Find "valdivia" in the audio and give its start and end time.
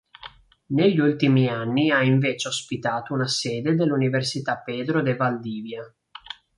5.15-5.93